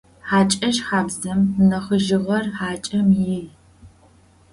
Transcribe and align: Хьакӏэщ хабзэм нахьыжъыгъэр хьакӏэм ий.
Хьакӏэщ 0.27 0.77
хабзэм 0.87 1.39
нахьыжъыгъэр 1.67 2.45
хьакӏэм 2.55 3.07
ий. 3.37 3.45